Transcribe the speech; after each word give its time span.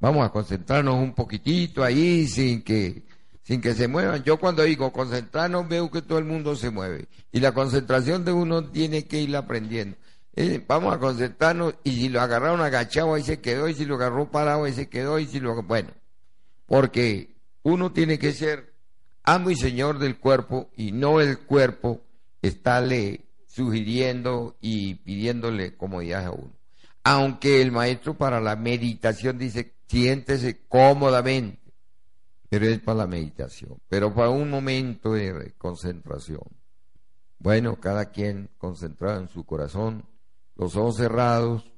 Vamos 0.00 0.26
a 0.26 0.30
concentrarnos 0.30 0.94
un 0.94 1.14
poquitito 1.14 1.82
ahí 1.82 2.28
sin 2.28 2.62
que, 2.62 3.02
sin 3.42 3.60
que 3.60 3.74
se 3.74 3.88
muevan. 3.88 4.22
Yo 4.22 4.38
cuando 4.38 4.62
digo 4.62 4.92
concentrarnos 4.92 5.68
veo 5.68 5.90
que 5.90 6.02
todo 6.02 6.18
el 6.18 6.24
mundo 6.24 6.54
se 6.54 6.70
mueve. 6.70 7.08
Y 7.32 7.40
la 7.40 7.52
concentración 7.52 8.24
de 8.24 8.32
uno 8.32 8.64
tiene 8.64 9.06
que 9.06 9.20
ir 9.20 9.36
aprendiendo. 9.36 9.96
Eh, 10.36 10.64
vamos 10.68 10.94
a 10.94 11.00
concentrarnos 11.00 11.74
y 11.82 11.96
si 11.96 12.08
lo 12.08 12.20
agarraron 12.20 12.60
agachado 12.60 13.14
ahí 13.14 13.24
se 13.24 13.40
quedó 13.40 13.68
y 13.68 13.74
si 13.74 13.84
lo 13.84 13.96
agarró 13.96 14.30
parado 14.30 14.64
ahí 14.64 14.72
se 14.72 14.88
quedó 14.88 15.18
y 15.18 15.26
si 15.26 15.40
lo... 15.40 15.60
Bueno, 15.64 15.90
porque 16.66 17.34
uno 17.64 17.90
tiene 17.92 18.20
que 18.20 18.32
ser 18.32 18.72
amo 19.24 19.50
y 19.50 19.56
señor 19.56 19.98
del 19.98 20.18
cuerpo 20.18 20.70
y 20.76 20.92
no 20.92 21.20
el 21.20 21.40
cuerpo 21.40 22.02
estarle 22.40 23.24
sugiriendo 23.46 24.56
y 24.60 24.94
pidiéndole 24.94 25.76
comodidad 25.76 26.26
a 26.26 26.30
uno. 26.30 26.52
Aunque 27.02 27.60
el 27.60 27.72
maestro 27.72 28.14
para 28.14 28.40
la 28.40 28.54
meditación 28.54 29.38
dice 29.38 29.74
siéntese 29.88 30.66
cómodamente, 30.68 31.72
pero 32.48 32.66
es 32.66 32.78
para 32.80 32.98
la 32.98 33.06
meditación, 33.06 33.78
pero 33.88 34.14
para 34.14 34.30
un 34.30 34.50
momento 34.50 35.12
de 35.12 35.54
concentración. 35.58 36.42
Bueno, 37.38 37.76
cada 37.80 38.10
quien 38.10 38.50
concentrado 38.58 39.20
en 39.20 39.28
su 39.28 39.44
corazón, 39.44 40.04
los 40.56 40.76
ojos 40.76 40.96
cerrados, 40.96 41.72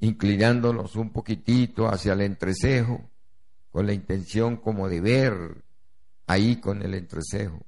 inclinándonos 0.00 0.96
un 0.96 1.10
poquitito 1.10 1.86
hacia 1.86 2.14
el 2.14 2.22
entrecejo, 2.22 3.08
con 3.70 3.86
la 3.86 3.92
intención 3.92 4.56
como 4.56 4.88
de 4.88 5.00
ver 5.00 5.64
ahí 6.26 6.56
con 6.56 6.82
el 6.82 6.94
entrecejo. 6.94 7.64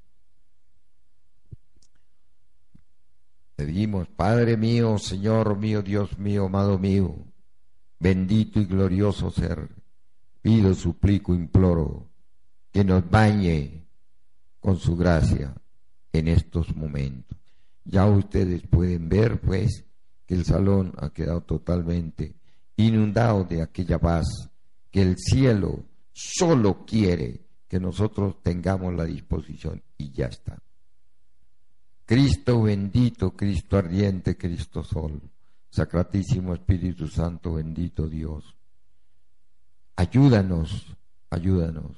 Pedimos, 3.56 4.08
Padre 4.08 4.56
mío, 4.56 4.98
Señor 4.98 5.56
mío, 5.56 5.80
Dios 5.80 6.19
mío, 6.19 6.46
amado 6.46 6.78
mío, 6.78 7.14
bendito 8.04 8.60
y 8.60 8.66
glorioso 8.66 9.30
ser, 9.30 9.66
pido, 10.42 10.74
suplico, 10.74 11.34
imploro 11.34 12.06
que 12.70 12.84
nos 12.84 13.08
bañe 13.08 13.86
con 14.60 14.77
su 14.78 14.94
gracia 14.94 15.55
en 16.12 16.28
estos 16.28 16.77
momentos. 16.77 17.38
Ya 17.82 18.05
ustedes 18.05 18.60
pueden 18.69 19.08
ver, 19.08 19.41
pues, 19.41 19.86
que 20.27 20.34
el 20.34 20.44
salón 20.44 20.92
ha 20.98 21.14
quedado 21.14 21.41
totalmente 21.44 22.34
inundado 22.77 23.44
de 23.44 23.62
aquella 23.62 23.98
paz 23.98 24.50
que 24.91 25.00
el 25.00 25.16
cielo 25.16 25.82
solo 26.12 26.84
quiere 26.84 27.41
que 27.66 27.80
nosotros 27.80 28.42
tengamos 28.42 28.92
la 28.92 29.06
disposición 29.06 29.82
y 29.97 30.10
ya 30.10 30.27
está. 30.27 30.62
Cristo 32.05 32.64
bendito, 32.64 33.34
Cristo 33.34 33.78
ardiente, 33.78 34.36
Cristo 34.36 34.84
sol, 34.84 35.22
Sacratísimo 35.75 36.55
Espíritu 36.55 37.08
Santo, 37.08 37.55
bendito 37.55 38.06
Dios. 38.06 38.56
Ayúdanos, 39.97 40.97
ayúdanos. 41.31 41.97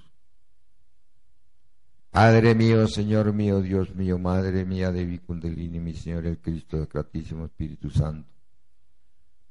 Padre 2.08 2.54
mío, 2.54 2.88
Señor 2.88 3.34
mío, 3.34 3.60
Dios 3.60 3.94
mío, 3.94 4.18
Madre 4.18 4.64
mía 4.64 4.90
de 4.90 5.04
Vicundelini, 5.04 5.78
mi 5.78 5.92
Señor 5.92 6.24
el 6.24 6.38
Cristo, 6.38 6.80
Sacratísimo 6.80 7.44
Espíritu 7.44 7.90
Santo. 7.90 8.32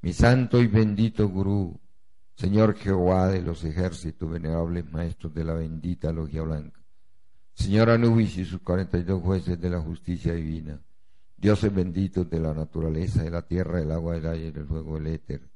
Mi 0.02 0.12
santo 0.12 0.60
y 0.60 0.66
bendito 0.66 1.28
Gurú, 1.28 1.78
Señor 2.34 2.74
Jehová 2.74 3.28
de 3.28 3.42
los 3.42 3.62
ejércitos, 3.62 4.28
venerables 4.28 4.90
maestros 4.90 5.32
de 5.34 5.44
la 5.44 5.54
bendita 5.54 6.10
logia 6.10 6.42
blanca. 6.42 6.80
Señor 7.54 7.90
Anubis 7.90 8.36
y 8.38 8.44
sus 8.44 8.60
cuarenta 8.60 8.98
y 8.98 9.04
dos 9.04 9.22
jueces 9.22 9.60
de 9.60 9.70
la 9.70 9.80
justicia 9.80 10.32
divina. 10.34 10.80
Dioses 11.36 11.74
benditos 11.74 12.28
de 12.30 12.40
la 12.40 12.54
naturaleza, 12.54 13.22
de 13.22 13.30
la 13.30 13.42
tierra, 13.42 13.78
del 13.78 13.90
agua, 13.90 14.14
del 14.14 14.26
aire, 14.26 14.52
del 14.52 14.66
fuego, 14.66 14.94
del 14.94 15.08
éter. 15.08 15.48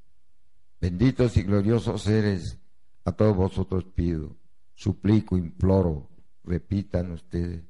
Benditos 0.79 1.37
y 1.37 1.43
gloriosos 1.43 2.03
seres, 2.03 2.59
a 3.05 3.11
todos 3.11 3.35
vosotros 3.35 3.85
pido, 3.85 4.35
suplico, 4.73 5.37
imploro, 5.37 6.09
repitan 6.43 7.11
ustedes 7.11 7.63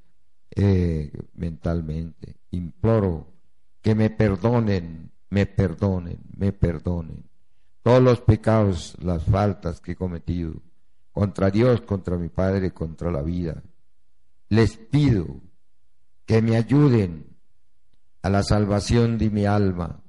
eh, 0.56 1.12
mentalmente, 1.34 2.38
imploro 2.52 3.34
que 3.82 3.96
me 3.96 4.10
perdonen, 4.10 5.12
me 5.30 5.46
perdonen, 5.46 6.20
me 6.36 6.52
perdonen 6.52 7.32
todos 7.84 8.02
los 8.02 8.22
pecados, 8.22 8.96
las 9.02 9.24
faltas 9.24 9.82
que 9.82 9.94
he 9.94 9.96
cometido 9.96 10.54
contra 11.12 11.50
Dios, 11.50 11.82
contra 11.82 12.18
mi 12.18 12.30
Padre, 12.30 12.72
contra 12.72 13.12
la 13.12 13.22
vida. 13.22 13.64
Les 14.50 14.78
pido 14.78 15.42
que 16.26 16.42
me 16.42 16.56
ayuden 16.56 17.31
a 18.22 18.30
la 18.30 18.44
salvación 18.44 19.18
de 19.18 19.30
mi 19.30 19.46
alma, 19.46 20.04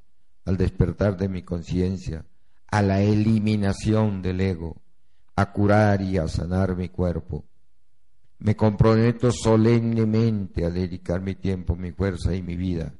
al 0.44 0.56
despertar 0.56 1.16
de 1.16 1.28
mi 1.28 1.42
conciencia, 1.42 2.24
a 2.68 2.82
la 2.82 3.00
eliminación 3.02 4.22
del 4.22 4.40
ego, 4.40 4.82
a 5.36 5.52
curar 5.52 6.02
y 6.02 6.18
a 6.18 6.28
sanar 6.28 6.76
mi 6.76 6.88
cuerpo. 6.88 7.44
Me 8.38 8.56
comprometo 8.56 9.30
solemnemente 9.30 10.64
a 10.64 10.70
dedicar 10.70 11.20
mi 11.20 11.34
tiempo, 11.36 11.76
mi 11.76 11.92
fuerza 11.92 12.34
y 12.34 12.42
mi 12.42 12.56
vida 12.56 12.92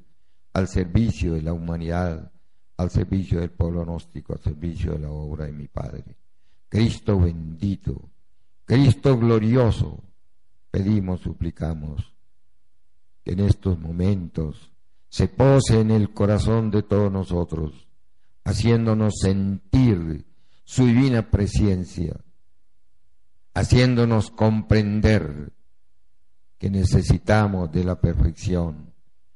al 0.53 0.69
servicio 0.69 1.34
de 1.34 1.43
la 1.43 1.53
humanidad, 1.53 2.31
al 2.77 2.91
servicio 2.91 3.41
del 3.41 3.51
pueblo 3.51 3.84
gnóstico, 3.84 4.34
al 4.34 4.41
servicio 4.41 4.93
de 4.93 5.01
la 5.01 5.11
obra 5.11 5.47
de 5.47 5.53
mi 5.53 5.69
Padre. 5.69 6.17
Cristo 6.69 7.19
bendito, 7.19 8.11
Cristo 8.65 9.19
glorioso, 9.19 10.03
pedimos, 10.71 11.21
suplicamos 11.21 12.15
que 13.25 13.33
en 13.33 13.41
estos 13.41 13.78
momentos 13.78 14.72
se 15.12 15.28
pose 15.28 15.78
en 15.78 15.91
el 15.91 16.15
corazón 16.15 16.71
de 16.71 16.83
todos 16.83 17.12
nosotros, 17.12 17.87
haciéndonos 18.45 19.12
sentir 19.21 20.25
su 20.65 20.87
divina 20.87 21.31
presencia, 21.31 22.17
haciéndonos 23.53 24.31
comprender 24.31 25.53
que 26.56 26.71
necesitamos 26.71 27.71
de 27.71 27.84
la 27.84 28.01
perfección 28.01 28.95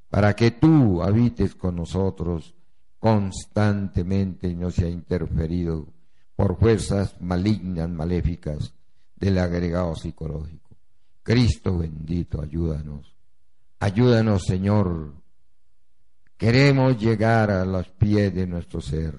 para 0.09 0.35
que 0.35 0.51
tú 0.51 1.03
habites 1.03 1.55
con 1.55 1.77
nosotros 1.77 2.55
constantemente 2.99 4.49
y 4.49 4.55
no 4.55 4.71
se 4.71 4.87
ha 4.87 4.89
interferido 4.89 5.89
por 6.37 6.59
fuerzas 6.59 7.21
malignas, 7.21 7.91
maléficas 7.91 8.73
del 9.15 9.37
agregado 9.37 9.95
psicológico. 9.95 10.75
Cristo 11.23 11.77
bendito, 11.77 12.41
ayúdanos. 12.41 13.15
Ayúdanos, 13.79 14.45
Señor. 14.47 15.26
Queremos 16.37 16.99
llegar 16.99 17.51
a 17.51 17.65
los 17.65 17.89
pies 17.89 18.35
de 18.35 18.47
nuestro 18.47 18.81
ser. 18.81 19.15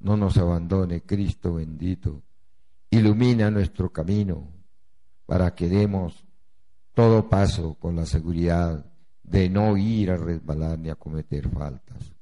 No 0.00 0.16
nos 0.16 0.36
abandone, 0.36 1.02
Cristo 1.02 1.54
bendito. 1.54 2.22
Ilumina 2.90 3.50
nuestro 3.50 3.90
camino 3.90 4.52
para 5.24 5.54
que 5.54 5.68
demos 5.68 6.24
todo 6.94 7.28
paso 7.28 7.74
con 7.74 7.96
la 7.96 8.06
seguridad 8.06 8.84
de 9.22 9.48
no 9.48 9.76
ir 9.76 10.10
a 10.10 10.16
resbalar 10.16 10.78
ni 10.78 10.90
a 10.90 10.94
cometer 10.94 11.48
faltas. 11.48 12.14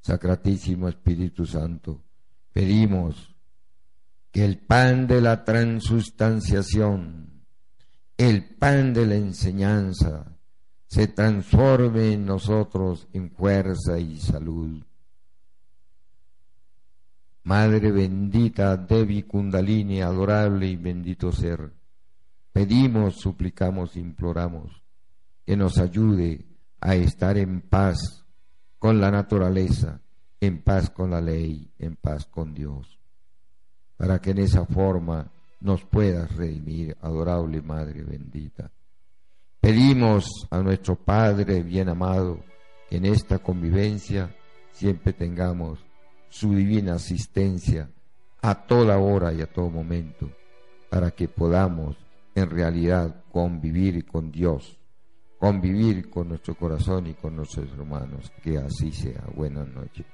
Sacratísimo 0.00 0.88
Espíritu 0.88 1.46
Santo, 1.46 2.02
pedimos 2.52 3.36
que 4.32 4.44
el 4.44 4.58
pan 4.58 5.06
de 5.06 5.20
la 5.20 5.44
transustanciación, 5.44 7.44
el 8.16 8.56
pan 8.56 8.92
de 8.92 9.06
la 9.06 9.14
enseñanza, 9.14 10.31
se 10.92 11.06
transforme 11.06 12.12
en 12.12 12.26
nosotros 12.26 13.08
en 13.14 13.30
fuerza 13.30 13.98
y 13.98 14.18
salud. 14.18 14.84
Madre 17.44 17.90
bendita, 17.90 18.76
Devi 18.76 19.22
Kundalini, 19.22 20.02
adorable 20.02 20.66
y 20.66 20.76
bendito 20.76 21.32
ser, 21.32 21.72
pedimos, 22.52 23.14
suplicamos, 23.14 23.96
imploramos 23.96 24.82
que 25.46 25.56
nos 25.56 25.78
ayude 25.78 26.44
a 26.78 26.94
estar 26.94 27.38
en 27.38 27.62
paz 27.62 28.26
con 28.78 29.00
la 29.00 29.10
naturaleza, 29.10 29.98
en 30.40 30.60
paz 30.60 30.90
con 30.90 31.10
la 31.12 31.22
ley, 31.22 31.72
en 31.78 31.96
paz 31.96 32.26
con 32.26 32.52
Dios, 32.52 32.98
para 33.96 34.18
que 34.18 34.32
en 34.32 34.40
esa 34.40 34.66
forma 34.66 35.32
nos 35.58 35.86
puedas 35.86 36.36
redimir, 36.36 36.98
adorable 37.00 37.62
Madre 37.62 38.02
bendita. 38.02 38.70
Pedimos 39.62 40.46
a 40.50 40.58
nuestro 40.58 40.96
Padre 40.96 41.62
bien 41.62 41.88
amado 41.88 42.40
que 42.90 42.96
en 42.98 43.06
esta 43.06 43.38
convivencia 43.38 44.36
siempre 44.72 45.14
tengamos 45.14 45.78
su 46.28 46.54
divina 46.54 46.96
asistencia 46.96 47.88
a 48.42 48.66
toda 48.66 48.98
hora 48.98 49.32
y 49.32 49.40
a 49.40 49.46
todo 49.46 49.70
momento, 49.70 50.28
para 50.90 51.12
que 51.12 51.28
podamos 51.28 51.96
en 52.34 52.50
realidad 52.50 53.24
convivir 53.30 54.04
con 54.04 54.30
Dios 54.30 54.78
convivir 55.42 56.08
con 56.08 56.28
nuestro 56.28 56.54
corazón 56.54 57.08
y 57.08 57.14
con 57.14 57.34
nuestros 57.34 57.68
hermanos. 57.72 58.30
Que 58.44 58.58
así 58.58 58.92
sea. 58.92 59.24
Buenas 59.34 59.66
noches. 59.66 60.06